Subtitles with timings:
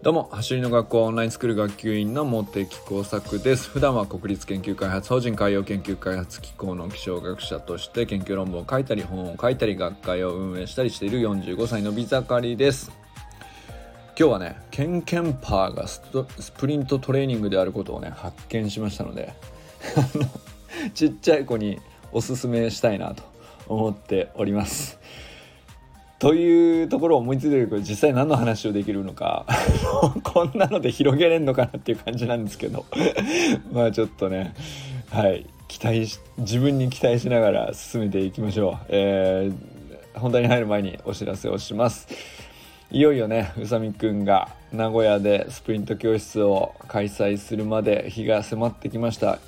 [0.00, 3.68] どうも走りの学校オンラインスクール学級委員の茂木耕作です。
[3.68, 12.92] 普段は国立研究開発法人海洋研究開発機構の気象学者として研究論文を書いたり本を書いたり学会を運営したりしている45歳の美盛りです。
[14.16, 16.00] 今日はねケンケンパーがス
[16.56, 19.34] プリントトレーニングであることをね発見しましたので
[20.94, 21.80] ちっちゃい子に
[22.12, 23.24] おすすめしたいなと
[23.66, 24.97] 思っております。
[26.18, 29.46] というところを思いついてるけど実際何の話をできるのか
[30.24, 32.86] こんなので広げれんのかなっていう感じなんですけど
[33.72, 34.54] まあちょっとね
[35.10, 42.08] はい期待し自分に期待しながら進めていきましょう、えー、本題に入る前にお知らせをします。
[42.90, 49.38] いよいよね宇佐美くんが名古屋でスプリント教室を開催するまで日が迫ってきました。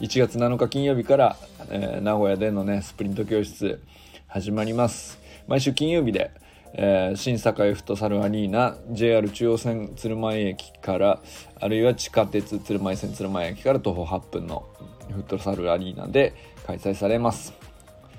[0.00, 1.36] 1月7日金曜日から、
[1.70, 3.80] えー、名古屋でのねスプリント教室
[4.28, 5.21] 始まります。
[5.46, 6.30] 毎週金曜日で、
[6.74, 11.20] えー、新栄フットサルアリーナ JR 中央線鶴舞駅から
[11.60, 14.66] あるいは地下鉄鶴舞線鶴舞駅から徒歩8分の
[15.10, 16.34] フットサルアリーナで
[16.66, 17.52] 開催されます。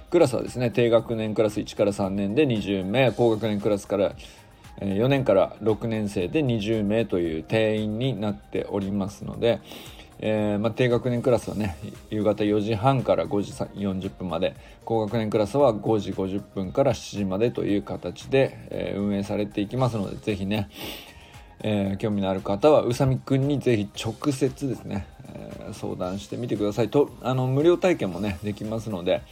[0.09, 4.14] クラスはですね低学年クラス1から3年で20名高学年クラスから
[4.80, 9.59] 4年から6年生で20名という定員になっておりますので、
[10.25, 11.75] えー、まあ、低学年クラスはね
[12.09, 20.69] 夕方4時半から5時40分まで高学年クラスは5時50分から7時までという形で、えー、運営されていきますので是非ね、
[21.59, 29.23] えー、興味のある方は宇佐美くんに是非直接ですね、え相談してみてくださいとあの無料体験もねできますので、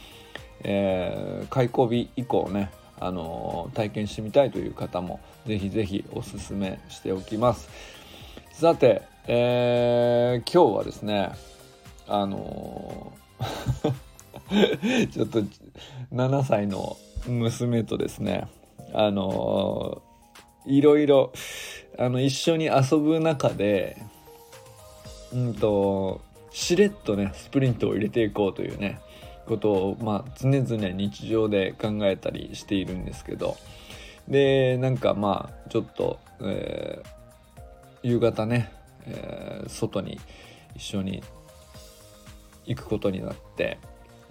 [0.62, 2.70] え開講日以降ね
[3.00, 7.70] あの体験してみたいという方もぜひぜひおすすめしておきます。
[8.52, 11.30] さてえー、今日はですね
[12.08, 15.42] あのー、 ちょっと
[16.12, 16.96] 7歳の
[17.28, 18.48] 娘とですね
[18.92, 21.32] あのー、いろいろ
[21.98, 23.96] あの一緒に遊ぶ中で
[25.32, 28.98] うんとしれっとねスプリントを入れていこうというね
[29.46, 33.56] ことを、まあ、常々日常で考えたりしているんですけど
[34.26, 40.20] でなんかまあちょっと、えー、夕方ねえー、外に
[40.74, 41.22] 一緒に
[42.66, 43.78] 行くことになって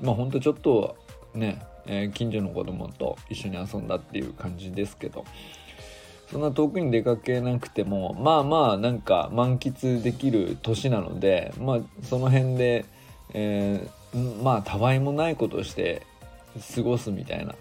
[0.01, 0.95] まあほんとちょっと
[1.33, 5.25] ね、えー、近所の子供と一緒に遊んだっていう感じですけど
[6.31, 12.85] そんな遠くに出かけなくてもまあまあなんか満喫できる年なのでまあその辺で、
[13.33, 16.05] えー、まあたわいもないことして
[16.75, 17.55] 過ごすみたいな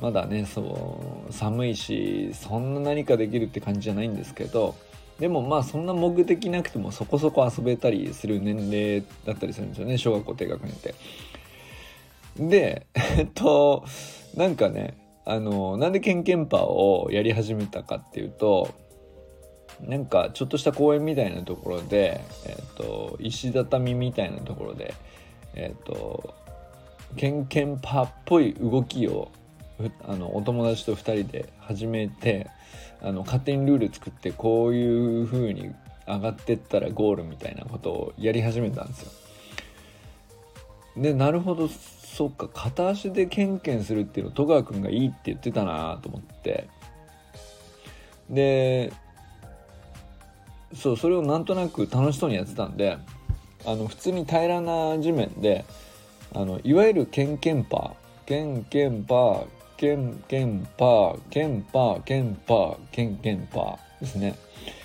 [0.00, 4.74] まだねそう寒いしそんな何かできるって感じじゃないんですけど
[5.18, 10.94] でもまあそんな目的なくてもそこそこ遊べたりする年齢だったりするんですよね小学校低学年って。
[12.36, 13.84] でえっと
[14.34, 18.74] なんかねあのなんでケンケンパーをやり始めたかっていうと
[19.80, 24.94] なんかちょっとした公園みたいなところで、えっと、石畳みたいなところで
[25.54, 26.34] えっと
[27.16, 29.30] ケンケンパーっぽい動きを
[30.06, 32.48] あのお友達と2人で始めて
[33.04, 35.74] あの勝手にルール作ってこういう風に
[36.06, 39.12] 上がってったらゴールみたいなことをやり始めたんですよ。
[40.96, 46.68] でなるほどそっか片足でケンケンするっていうの戸川君がいいって言ってたなと思って
[48.30, 48.92] で
[50.72, 52.96] そうそれをなんとなく楽しそうにやってたんで
[53.66, 55.64] あの普通に平らな地面で
[56.32, 59.46] あのいわゆるケンケンパーケンケンパー
[59.76, 64.34] ケンケンパーケンパーケンパーケンケンパーですね。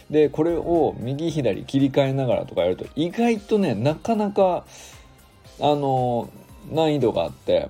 [0.10, 4.66] でこれを右左切り替えながらとかやると意外とねなかなか
[5.60, 6.30] あの
[6.72, 7.70] 難易度があって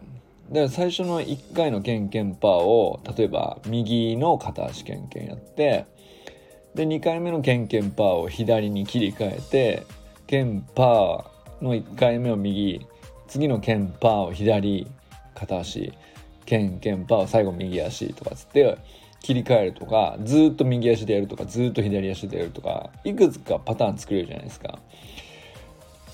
[0.49, 5.85] で最初の1回のケンケンパーを例えば右の片足ケンケンやって
[6.75, 9.85] で2回目のケンケンパーを左に切り替えて
[10.27, 12.85] ケンパーの1回目を右
[13.27, 14.87] 次のケンパーを左
[15.35, 15.93] 片足
[16.49, 18.75] ケンケンパー最後右足とかつって
[19.21, 24.79] 切り替えるとかずっと右足でやるとかずっと左足でやるとかいくつかパターン作れるじゃないですか。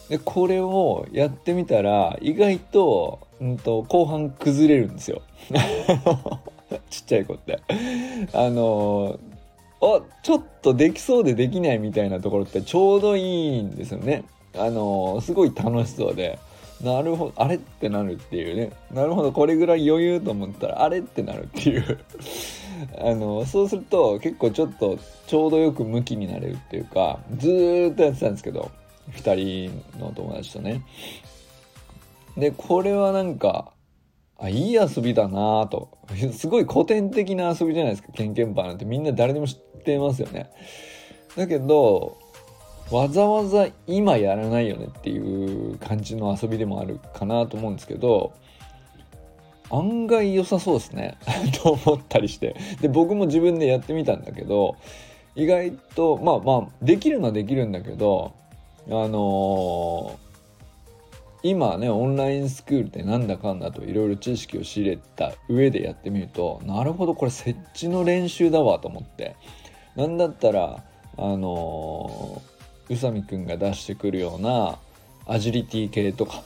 [0.09, 5.21] でこれをやってみたら意外と,、うんと、後半崩れるんですよ。
[6.91, 7.61] ちっちゃい子って。
[8.33, 9.17] あの
[9.81, 14.25] あちょっとできそうでできないみたいなところってちょうどいいんですよね。
[14.57, 16.37] あのすごい楽しそうで。
[16.81, 18.71] なるほどあれってなるっていうね。
[18.91, 21.99] なるほどこれぐらい余裕と思ったらあれってなるっていう。
[22.99, 28.69] あのそうすると結構ちょっとちょうどよく向きになれるっていうかずーっとやってたんですけど
[29.11, 30.81] 2人の友達とね。
[32.37, 33.71] でこれはなんか
[34.37, 35.89] あいい遊びだなぁと。
[36.33, 38.11] すごい古典的な遊びじゃないですか。
[38.11, 40.49] ケンケンパーなんてみんな誰でも知ってますよね。
[41.37, 42.17] だけど
[42.91, 45.17] わざわざ今やらないよねってい
[45.71, 48.33] う感じの遊びでもあるかなと思うんですけど
[49.71, 51.17] 案外良さそうですね。
[51.63, 52.55] と思ったりして。
[52.81, 54.75] で僕も自分でやってみたんだけど
[55.35, 58.33] 意外とまあまあできるのはできるんだけど
[58.87, 60.25] あのー
[61.43, 69.35] 今ねオンラインスクールってなんだかんだといろいろ知識を仕入れた上でやってみるとなるほどこれ設置の練習だわと思って。
[69.95, 70.83] なんだったら
[71.17, 72.54] あのー、
[72.89, 74.77] 宇佐美くんが出してくるような
[75.25, 76.43] アジリティ系とか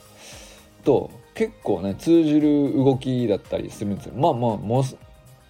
[0.83, 4.13] と結構ね通じる動きだったりするんですよ。
[4.15, 4.83] まあまあも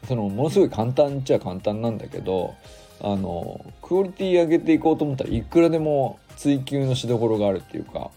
[0.08, 2.56] そのものすごい簡単っちゃ簡単なんだけど
[3.02, 8.12] あのクオリティ上げていこうと思ったらいくらでも追求のしどころがあるっていうか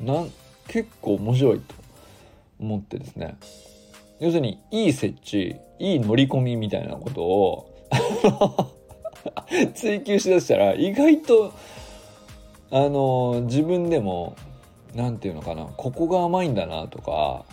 [0.00, 0.30] なん
[0.68, 1.74] 結構面白いと
[2.60, 3.36] 思ってですね。
[4.20, 7.68] 要するにいい設置いい乗り込みみたいなことを
[9.74, 11.52] 追求しだしたら意外と
[12.74, 14.34] あの自分でも
[14.94, 17.44] 何て言うのかなここが甘いんだなとか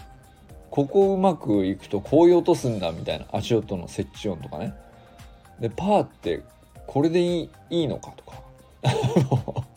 [0.71, 4.73] ここうまくいくとこういう音すんだみたいな足音の設置音とかね。
[5.59, 6.41] でパーって
[6.87, 8.43] これでいいいいのかとか。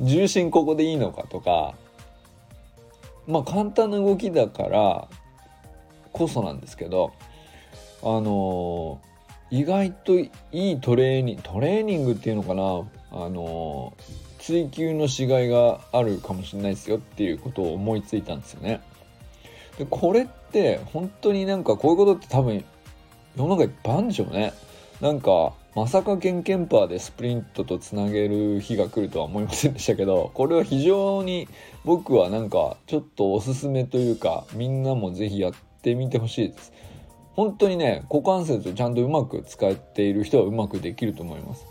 [0.00, 1.74] 重心ここでいいのかとか。
[3.26, 5.08] まあ簡単な動きだから
[6.12, 7.12] こそなんですけど
[8.02, 12.82] あのー、意外といいトレーニングトレーニングっていうのかな。
[13.14, 13.92] あの、
[14.38, 18.80] 追求のしがいがあるかもしれないですよっていうことを思いついたんですよね。
[19.78, 22.64] でこれって本当になんかこういうことって多分
[23.36, 24.52] 世の中いっぱいあるんでしょうね。
[25.00, 31.48] なんかまさかケンケンパーでスプリントとつなげる日が来るとは思いませんでしたけどこれは非常に
[31.84, 35.52] 僕はなんかちょっとおすすめというかみんなも是非やっ
[35.82, 36.72] てみてほしいです
[37.34, 41.66] 本当にね股関節をちゃんとうまく使っている人はうまくできると思います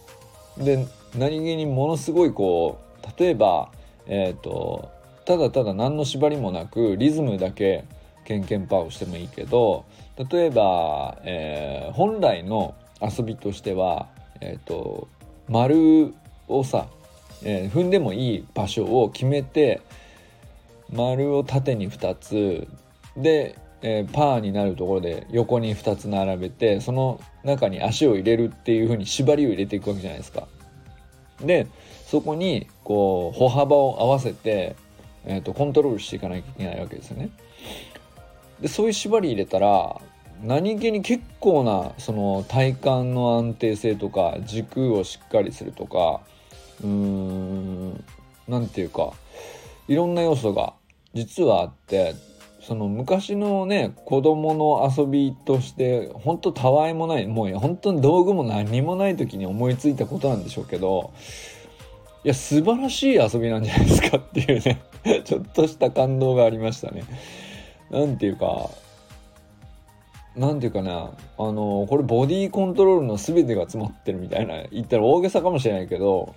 [0.58, 3.70] で何気にものすごいこう例えば
[4.08, 4.92] えっ、ー、と
[5.26, 7.86] ただただ何の縛りもなくリズムだけ
[8.26, 9.86] ケンケンパーをしてもいいけど
[10.18, 14.08] 例えば、えー、本来の遊びとしては、
[14.42, 15.08] えーと、
[15.50, 16.14] 丸
[16.48, 16.88] をさ、
[17.44, 19.82] えー、踏んでもいい場所を決めて
[20.92, 22.68] 丸を縦に2つ
[23.18, 30.48] で、えー、パーになるところで横に2つ並べてその中に足を入れるっていう風に縛りを入れていくわけじゃないですか。
[31.42, 31.68] で
[32.06, 34.76] そこにこう歩幅を合わせて、
[35.26, 37.30] えーとコントロールしていかなきゃいけないわけですよね。
[38.62, 40.00] でそういう縛り入れたら
[40.44, 46.22] 何気に結構なその体幹の安定性とか軸をしっかりするとか
[46.82, 48.04] うーん
[48.48, 49.14] 何て言うか
[49.88, 50.74] いろんな要素が
[51.14, 52.16] 実はあって
[52.66, 61.14] その昔のね子供の遊びとしてほんとたわいもないもう本当に道具も何もない時に思いついたことなんでしょうけど
[62.24, 64.82] いや素晴らしい遊びなんじゃないですかっていうね
[65.26, 67.04] ちょっとした感動がありましたね。
[67.92, 68.70] なんていうか
[70.38, 76.34] なんていうかなあのこれボディコントロールの全てが詰まってるみたいな言ったら大げさかもしれないけど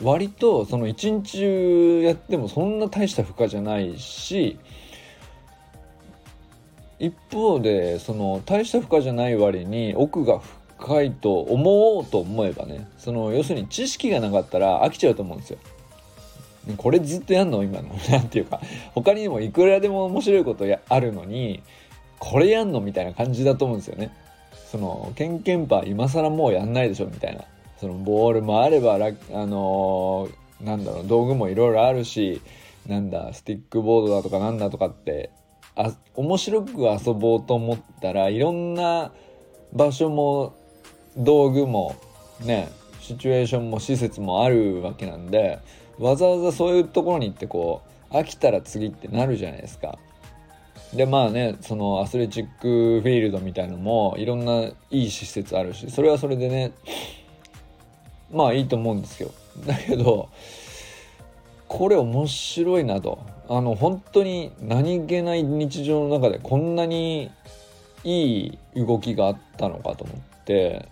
[0.00, 4.58] 割とその一日中やってもそんな大した負荷じゃないし
[6.98, 10.40] 一方でその大した負荷じゃない割に奥が
[10.78, 15.58] 深いと思おうと思えばねその要するに知識がなかったら飽きちゃうと思うんですよ。
[16.76, 17.62] これずっとやんの？
[17.62, 18.60] 今の なんていうか
[18.94, 21.62] 他にもいくらでも面白いことやあるのに
[22.18, 22.80] これやんの？
[22.80, 24.10] みたいな感じだと思うんですよね。
[24.70, 27.06] そのケンケンパー今更もうやんないでしょ？
[27.06, 27.44] みたいな。
[27.80, 32.42] そのボールもあればあのー、なんだろう道具もいろいろあるし
[32.88, 35.30] なんだスティックボードだとかなんだとかって
[35.78, 39.12] あ面白く遊ぼうと思ったらいろんな
[39.72, 40.56] 場所も
[41.16, 41.94] 道具も
[42.44, 42.68] ね
[43.00, 45.60] シチュエーションも施設もあるわけなんで
[45.98, 49.98] わざわざそういうところに行ってこう飽きたら次ってなるじゃないですか。
[50.94, 56.72] でまあねそのアスレチックフィールドみたいのもいろんないい施設あるしそれはそれでね
[58.32, 59.30] まあいいと思うんですよ
[59.66, 60.30] だけど
[61.68, 63.18] これ面白いなと。
[63.50, 67.30] あの本当に何気ない日常の中でこんなに
[68.04, 70.86] いい動きがあったのかと思って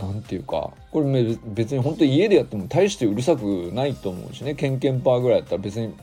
[0.00, 4.54] 何て言うかこれ別に本当に家でやっても大してうるさくないと思うしね。
[4.54, 5.94] ケンケンパーぐらいやったら別に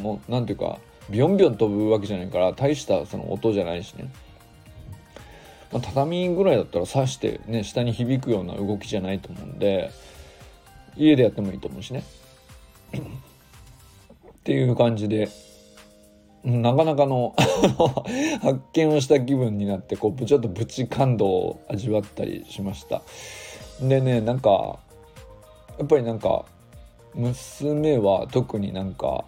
[0.00, 0.78] もう何て言うか
[1.10, 4.10] ビョンビョン飛ぶわけじゃないから大したその音じゃないしね、
[5.70, 9.90] まあ、畳ぐらいだったら刺してね下に響くような動きじゃないと思うんで
[10.96, 12.04] 家でやってもいいと思うしね。
[12.92, 15.28] っていう感じで
[16.44, 17.34] なかなかの
[18.42, 23.00] 発見をした気分になってこうちょっとプチ感動を味わったりしました。
[23.80, 24.78] でねなんか
[25.78, 26.44] やっぱりなんか
[27.14, 29.24] 娘は特になんか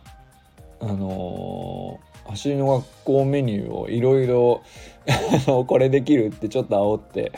[0.78, 4.62] あのー、走りの学校メニューをいろいろ
[5.66, 7.32] これできるってちょっと煽って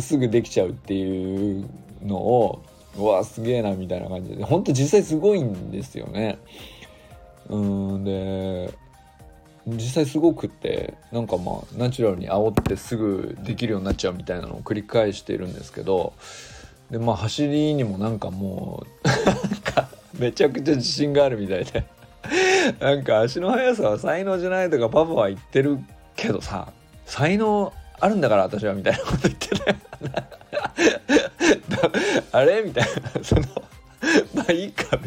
[0.00, 1.68] すぐできちゃうっていう
[2.04, 2.62] のを
[2.98, 4.44] うわすげえなみたいな感じで。
[4.44, 6.38] ほんと実際すごいんですよね。
[7.48, 8.74] うんで
[9.66, 16.14] 実際すごくってなんかまあナチュラルに煽ってすぐできるようになっちゃうみたいなのを繰り返しているんですけど
[16.90, 18.86] でまあ走りにもなんかも
[20.16, 21.84] うめちゃくちゃ自信があるみたいで。
[22.80, 25.78] なんか足の速さは才能じゃないとかパパは言ってる
[26.16, 26.72] けどさ
[27.06, 29.76] 才能あるんだから私はみたいなこと言ってたよ
[32.38, 32.62] あれ？
[32.62, 33.22] みたいな。
[33.24, 33.42] その
[34.34, 34.98] まあいいか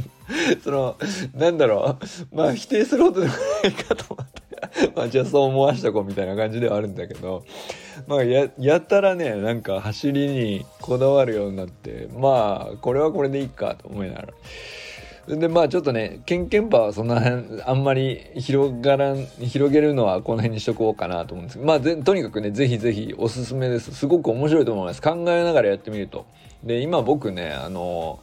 [0.64, 0.98] その
[1.36, 1.98] なんだろ
[2.32, 2.36] う。
[2.36, 3.34] まあ否定するほどでも
[3.64, 4.42] ないかと思って。
[4.96, 7.44] まあじゃあそう思わしたこうみたいな感じではあるんだけど。
[8.08, 12.08] まあややたらねなんか走りにこだわるようになって。
[12.18, 14.22] まあこれはこれでいいかと思いなが
[15.28, 15.38] ら。
[15.38, 17.22] でまあちょっとねケンケンパはそんな
[17.66, 21.68] あんまり広がらん広げるのはこの辺にしとこうかなと思うんですけど。
[21.68, 23.94] まあとにかくね是非是非おすすめです。
[23.94, 25.02] すごく面白いと思います。
[25.02, 26.26] 考えながらやってみると。
[26.64, 28.20] で今僕ねあの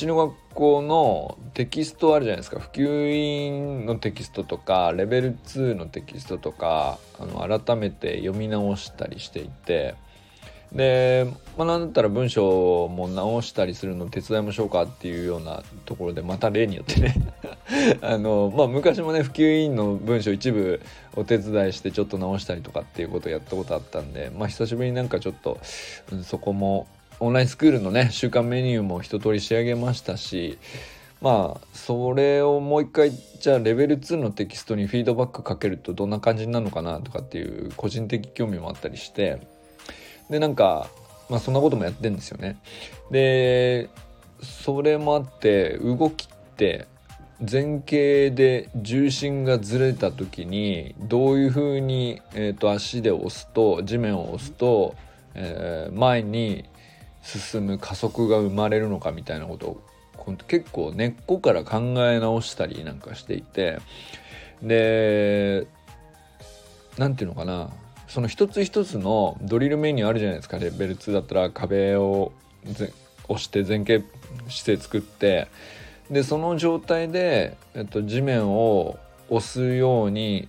[0.00, 2.58] 橋の学校のテキストあるじゃないですか。
[2.58, 9.94] 普及委員のテキストとかレベル2のテキストとかあの改めて読み直したりしていて。
[10.72, 17.14] で、まあ、なんだったら文章も直したりするの手伝いましょうかっていうようなところでまた例によってね。
[18.02, 20.80] あの、まあ、昔もね普及委員の文章一部
[21.14, 25.60] お手伝いしてちょっと直したりとかっていうことをやったことあったんで、まあ、久しぶりになんかちょっと、
[26.10, 26.88] うん、そこも
[27.24, 30.58] オンラインスクールのね週間メニューも一通り仕上げましたし
[31.22, 39.40] まあそれをもう一回じゃあレベル2のテキストにフィードバックかけるとどんな感じになるのかなとかっていう個人的興味もあったりして
[40.28, 40.88] でなんか
[41.30, 42.58] まあそんなこともやってんですよね。
[43.10, 43.88] で
[44.42, 46.86] それもあって動きって
[47.40, 54.94] 前傾で重心がずれた時にどういうふうに、えーと、足で押すと地面を押すと、
[55.34, 56.64] えー、前に
[57.24, 59.82] 進む加速が生まれるのかみたいなことを
[60.46, 63.78] 結構根っこから考え直したりなんかしていて
[64.62, 65.66] で
[66.96, 67.70] 何て言うのかな。
[68.06, 70.58] その一つ一つのドリルメニューあるじゃないですか。
[70.58, 72.32] レベル2だったら壁を
[73.28, 74.04] 押して前傾
[74.48, 75.48] 姿勢作って
[76.10, 78.98] でその状態で、えっと、地面を
[79.30, 80.48] 押すように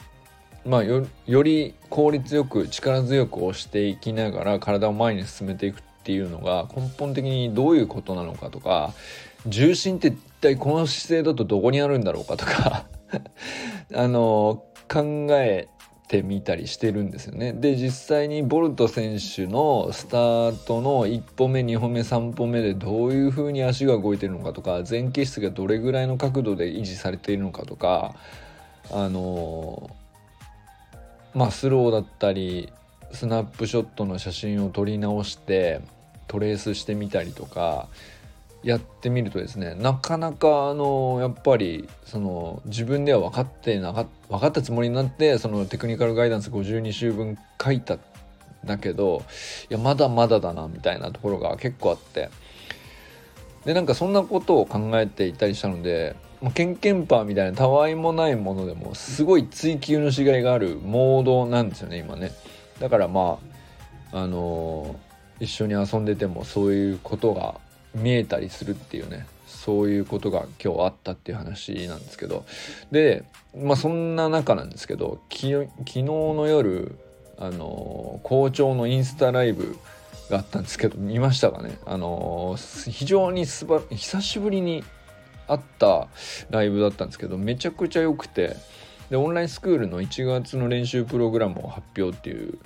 [0.65, 8.93] まあより効率よく力強く押していきながら体を前に進めていくっていうのが根本的にどういうことなのかとか
[9.47, 12.85] 重心って一体この姿勢だとどこにあるんだろうかとか
[13.91, 15.67] あの考え
[16.07, 17.53] てみたりしてるんですよね。
[17.53, 28.13] で実際にボルト選手のスタートの1歩目2歩目3歩目でどういう風に足が動いてるのかとか前傾質がどれぐらいの角度で維持されているのかとか
[28.91, 29.89] あの
[31.33, 32.71] まあスローだったり
[33.11, 35.81] スナップショットの写真を撮り直して
[36.27, 37.87] トレースしてみたりとか
[38.63, 47.99] やってみるとですねなかなかあのやっぱりその自分では分かってなか分かったつもりになってそのテクニカルガイダンス52週分書いたん
[48.65, 49.23] だけど
[49.69, 52.29] いやまだまだだなみたいなところが結構あって。
[53.65, 56.15] でなんかそんなことを考えていたりしたので
[56.53, 62.31] ケンケンパーみたいなたわいもないものでもすごい追求のしがいがあるモードなんですよね今ね。
[62.79, 63.55] だからまあ
[64.15, 64.95] あの、
[65.39, 67.55] 一緒に遊んでてもそういうことが
[67.93, 69.25] 見えたりするっていうね。
[69.47, 72.45] そういうことが今日あったっていう話なんですけど。
[72.91, 73.23] で
[73.57, 75.67] まあそんな中なんですけど昨日
[76.03, 76.97] の夜
[77.37, 79.77] あの校長のインスタライブ
[80.29, 81.77] があったんですけど見ましたかね？
[81.85, 84.83] あの非常にすば久しぶりに
[85.47, 86.07] 会った
[86.49, 88.55] ライブだったんですけどめちゃくちゃ良くて
[89.09, 92.57] でオンラインスクールの1月の練習プログラムを発表っていう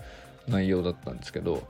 [0.47, 1.63] 内容だったんですけど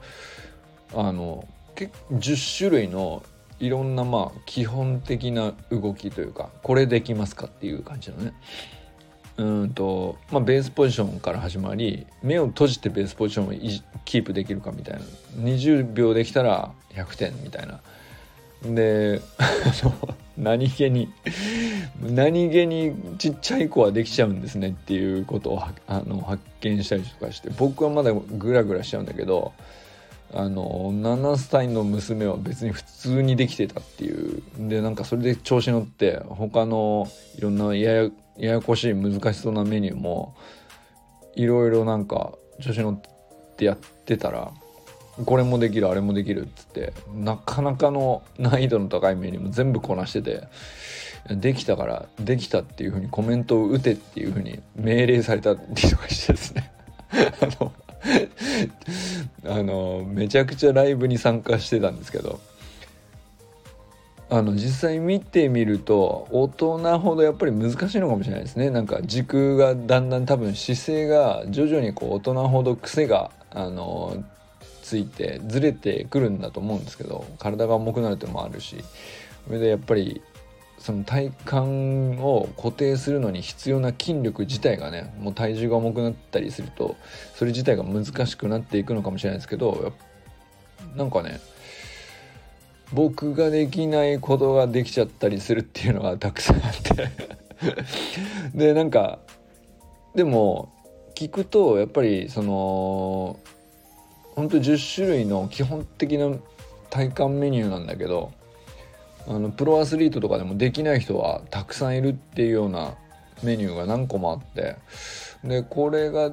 [0.93, 3.24] あの10種類の
[3.60, 8.34] いろんなまあ基本的な動きというかこれできますかっていう感じのね。
[9.38, 13.51] うんとまあベースポジションから始まり目を閉じてベースポジションを
[14.03, 15.01] キープできるかみたいな。
[15.38, 17.79] 20秒できたら100点みたいな。
[18.63, 19.22] で
[20.38, 21.10] 何気に
[22.01, 29.53] 何気にちっちゃい子はできちゃうんですねっていうことをあの発見したりとかして僕はまだグラグラしちゃうんだけど
[30.33, 34.41] あの7歳の娘は別に普通にできてたっていう。
[34.57, 37.07] でなんかそれで調子乗って他の
[37.38, 40.36] いろんなややややこしい難しそうなメニューも
[41.36, 43.01] いろいろなんか調子乗っ
[43.55, 44.51] てやってたら
[45.25, 50.48] これもできるあれもできるっつってなかなかの難易度の高いメニューも全部こなしてて
[51.29, 56.71] できたからできたっていうふうにコメントを打てっていうふうに命令されたりとかしてですね。
[57.12, 57.74] あの
[59.46, 62.39] あのめちゃくちゃライブに参加してたんですけど
[64.32, 68.70] あの実際見てみると大人ほどやっぱり難しいのかもしれないですね。
[68.70, 74.24] なんか軸がだんだん多分姿勢が徐々にこう大人ほど癖があの
[74.84, 78.77] ついてずれてくるんだと思うんですけど体が重くなるってもあるし
[79.48, 80.22] それでやっぱり
[80.79, 86.95] その体幹を固定するのに必要な筋力自体がねもう体重が重くなったりすると
[87.36, 89.93] それ自体が難しくなっていくのかもしれないですけど
[90.95, 91.39] なんかね
[92.93, 97.39] 僕ができないことができちゃったりするっていうのがたくさんあって。
[98.55, 99.19] でなんか
[100.15, 100.71] でも
[101.15, 103.38] 聞くとやっぱりその
[104.36, 106.31] ほんと10種類の基本的な
[106.89, 108.31] 体幹メニューなんだけど
[109.29, 112.95] あのプロアスリートとかでもできない人はたくさんいるっていうような
[113.43, 114.75] メニューが何個もあって。
[115.43, 116.31] でこれが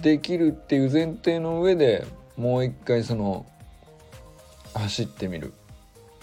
[0.00, 3.44] できるっていう前提の上でもう一回その
[4.72, 5.52] 走ってみる。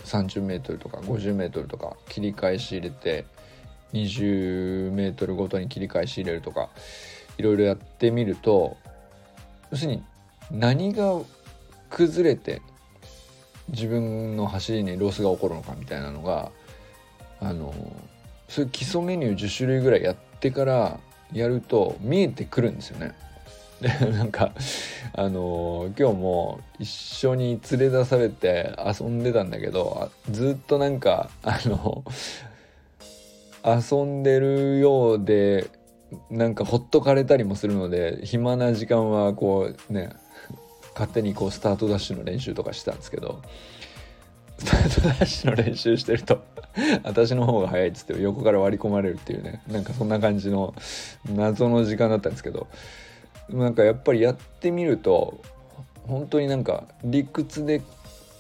[0.06, 3.26] 30m とか 50m とか切り返し入れて
[3.94, 6.70] 20m ごとに切り返し入れるとか
[7.38, 8.78] いろいろやってみると
[9.72, 10.04] 要するに
[10.50, 11.20] 何が
[11.90, 12.62] 崩れて
[13.72, 16.52] 自分の走りにロスが起こるのかみたいなのが
[17.40, 17.74] あの
[18.48, 21.00] そういう基礎メニュー10種類ぐらいやってから
[21.32, 23.14] やると見えてくるんですよね。
[23.80, 24.52] でなんか
[25.14, 32.04] あの今日も一緒に連れ出されて遊んでたんだけどずっとなんかあの
[33.64, 35.70] 遊んでるようで
[36.30, 40.10] なんかほっとかれたりもするので暇な時間はこうね
[41.00, 43.42] 勝手にこうスタートダッシュの練習とかしてたんですけど
[44.58, 46.44] スタートダッシュの練習してると
[47.04, 50.76] 私の方が早いっつって横から割り込まれるっていうねなんかそんな感じの
[51.34, 52.68] 謎の時間だったんですけど
[53.50, 55.40] なんかやっぱりやってみると
[56.06, 57.82] 本当になんか理屈で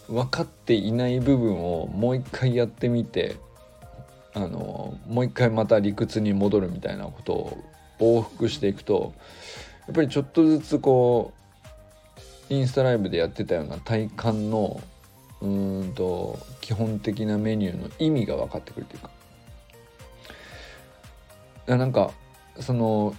[0.10, 3.38] 分かっていない部分をもう一回やってみて
[4.34, 7.58] あのもう一回また理屈に戻るみたいなことを
[8.00, 9.13] 往復していくと
[9.88, 11.38] やっぱりちょっとずつこう
[12.50, 14.82] インスタライブでやってたような体幹の
[15.42, 19.10] うんと基本的なメニューの意味が分かってくるというか。
[21.68, 22.12] なんか
[22.60, 23.16] その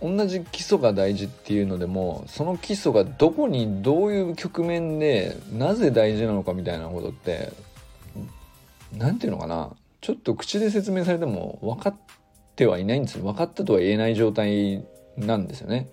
[0.00, 7.52] 同じ基礎が大事っていうのでもその基礎がどこにどういう局面でなぜ大事なのかみたいなことって
[8.96, 9.72] 何て言うのかな。
[10.00, 11.96] ちょっと口で説明されても分かっ
[12.54, 13.24] てはいないんですよ。
[13.24, 14.84] 分かったとは言えない状態
[15.16, 15.88] なんですよね。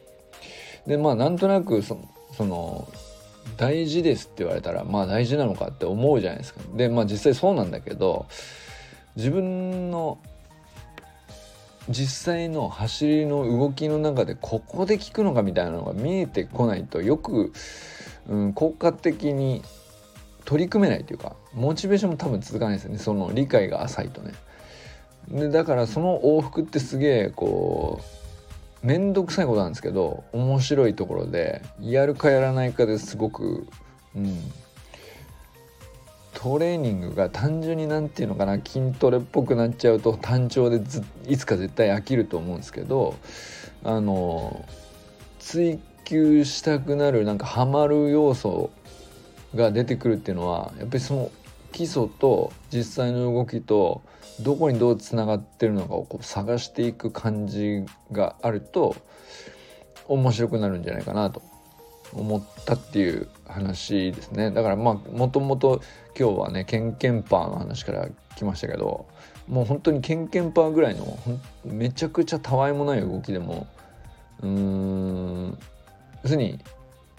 [0.85, 1.97] でまあなんとなくそ
[2.37, 2.87] その
[3.57, 6.61] 大事ですって言われたらまあ大事なのかって思うじゃないですか。
[6.75, 8.25] でまあ実際そうなんだけど
[9.15, 10.19] 自分の
[11.89, 17.53] 実際の走りの動きの中でここで効くのかみたいなのが見えてこないとよく、
[18.27, 19.61] うん、効果的に
[20.45, 24.33] 取り組めないというかモチベーションも多分続かないですよねその理解が浅いとね。
[25.29, 28.24] でだからその往復ってすげえこう
[28.85, 33.67] 面倒くさいことなんですけど面白いところでやるかやらないかですごく、
[34.15, 34.37] うん、
[36.35, 40.79] トレーニングが単純に何て言うのかな筋トレっぽくなっちゃうと単調で
[41.27, 43.15] いつか絶対飽きると思うんですけど
[43.83, 44.63] あの
[45.39, 48.69] 追求したくなるなんかハマる要素
[49.55, 51.31] が出てくるっていうのはやっぱりその
[51.75, 54.01] 基礎と実際の動きと
[54.39, 57.83] どこにどうつながってるのかをこう探していく感じ
[58.13, 58.95] があると
[60.07, 61.41] 面白くなるんじゃないかなと。
[62.13, 64.51] 思ったっていう話ですね。
[64.51, 65.81] だからまあもともと
[66.17, 68.07] 今日はねケンケンパーの話から
[68.37, 69.05] 来ましたけど
[69.47, 71.17] もう本当にケンケンパーぐらいの
[71.65, 73.67] めちゃくちゃたわいもない動きでも
[74.41, 75.57] うーん
[76.23, 76.59] 要するに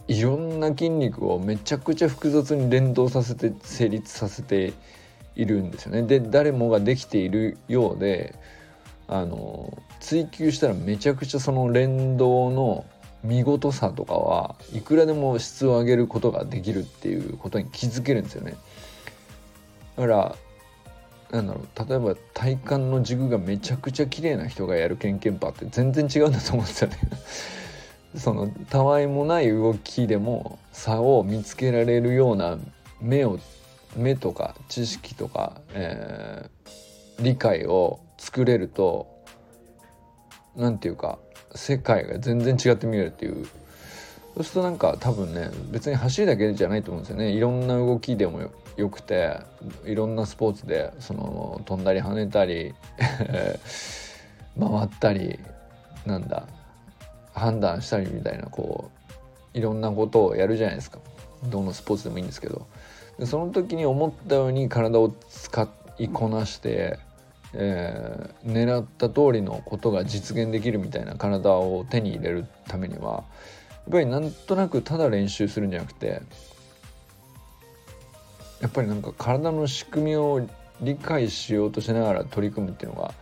[0.08, 4.72] いろんな筋肉をめちゃくちゃ複雑に連動させて成立させて
[5.34, 6.02] いるんですよね。
[6.02, 8.34] で誰もができているようで
[9.08, 12.84] あの追求したらめちゃくちゃその連動の
[13.24, 18.54] 見事さとかはいくらでも質を上げることができるっていうことに気づけるんですよね。
[19.96, 20.36] だから
[21.32, 26.98] なんだろう例えば体幹の軸がめちゃくちゃ綺麗な人がやるケンケンパって全然違うんだと思うんですよね。
[28.16, 32.59] そのたわいもない動きでも差を見つけられるような
[33.00, 33.38] 目を
[33.96, 39.07] 目とか知識とか、えー、理解を作れると
[40.57, 41.18] 何て言うか
[41.55, 43.46] 世界が全然違って見えるっていう。
[44.35, 47.31] そうするとなんか多分ね別に走りだけじゃないと思うんですよね。
[47.31, 48.42] いろんな動きでも
[48.76, 49.38] よくて
[49.87, 52.74] いろんなスポーツでその飛んだり跳ねたり
[54.61, 55.38] 回ったり
[56.05, 56.46] なんだ
[57.37, 58.90] 判断したりみたいなこ
[59.55, 60.99] ういろんなことをやるじゃないですか。
[61.44, 62.66] どのスポーツでもいいんですけど。
[63.18, 65.68] でその時に思ったように体を使
[65.99, 66.99] いこなして、
[67.55, 76.20] えー、狙った通りのことが実現できるみたいな体を手に入れるためにはやっぱりなんとなくただ練習するんじゃなくて
[78.61, 80.46] やっぱりなんか体の仕組みを
[80.83, 83.14] 理解しようとしながら取り組むっていうのが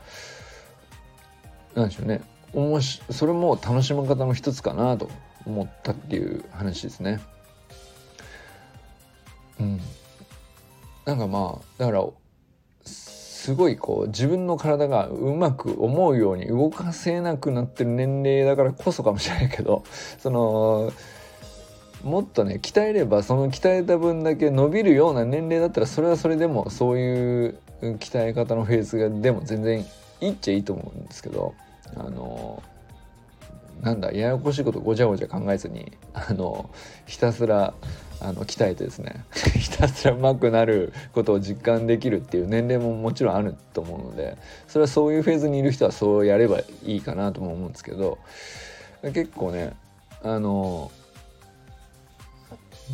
[1.76, 2.33] 何でしょうね。
[2.54, 5.10] おもしそれも楽しみ方の一つかなと
[5.46, 7.20] 思ったっていう話ですね。
[9.60, 9.80] うん、
[11.04, 12.04] なんかまあだから
[13.44, 19.84] すごいこう自分の体がうまく思うように動かせなくなってる年齢だからこそかもしれないけど
[20.18, 20.92] その
[22.02, 29.84] もっとね鍛えればその鍛えた分だけ伸びるような年齢だったらそれはそれでもそういう鍛え方のフェーズがでも全然
[30.20, 31.52] いいっちゃいいと思うんですけど
[31.96, 32.62] あの
[33.82, 36.70] なんだややこしいことごちゃごちゃ考えずにあの
[37.06, 37.74] ひたすら
[38.20, 39.24] あの鍛えてですね
[39.58, 48.18] ひたすらうまくなることを実感できるっていう年齢ももちろんあると思うのでそれはそういうフェーズにいる人はそうやればいいかなとも思うんですけど
[49.02, 49.74] 結構ね
[50.22, 50.90] あの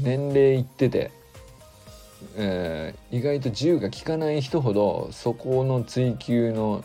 [0.03, 1.11] 年齢いってて、
[2.37, 6.85] えー、意外と自由が利かない人ほどそこの追求の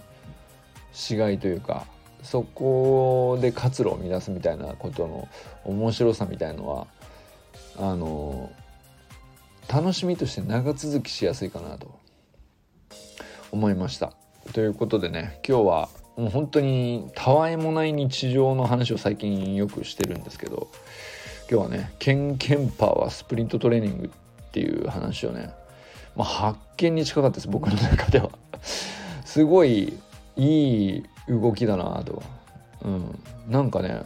[0.93, 1.87] しがいというか
[2.25, 5.27] そこで活路を乱すみたいなことの
[5.63, 6.87] 面白さみたいのは
[7.77, 8.51] あの
[9.71, 11.99] 楽しみとして長続きしやすいかなと
[13.51, 14.13] 思いました。
[14.53, 20.67] ということでね今日はもう本当にたわいもない日常の話を最近よくしてるんですけど
[21.49, 25.53] 今日はねケンケンパワースプリントトレーニングっていう話をね、
[26.15, 28.29] まあ、発見に近かったです僕の中では
[29.25, 29.97] すごい
[30.37, 32.23] いい動きだなと、
[32.83, 34.03] うん、なんかね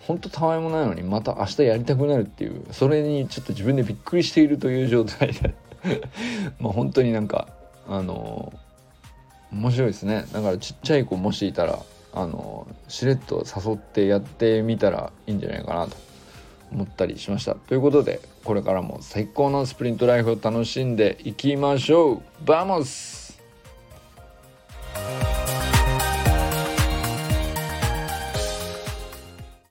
[0.00, 5.54] ほんとたわいもないのにまた明日やりたくなるっていうそれにちょっと自分でびっくりしているという状態で。
[6.60, 7.48] まあ本当になんか
[7.88, 8.52] あの
[9.52, 10.26] 面白いですね。
[10.32, 11.78] だからちっちゃい子もしいたら
[12.12, 15.96] あのしれっと誘ってやってみたらいいんじゃないかなと。
[16.72, 17.54] 思ったりしました。
[17.54, 22.22] ということでこれからも最高のスプリントライフを楽しんでいきましょう。
[22.44, 23.40] Vamos!